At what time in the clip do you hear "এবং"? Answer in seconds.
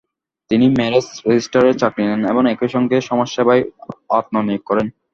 2.31-2.43